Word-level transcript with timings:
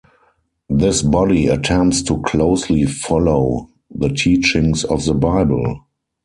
This 0.71 1.03
body 1.03 1.45
attempts 1.45 2.01
to 2.01 2.19
closely 2.23 2.85
follow 2.85 3.69
the 3.93 4.09
teachings 4.09 4.83
of 4.83 5.05
The 5.05 5.13
Bible. 5.13 5.81